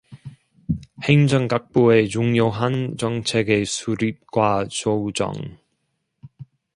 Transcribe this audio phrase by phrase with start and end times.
[1.03, 5.31] 행정각부의 중요한 정책의 수립과 조정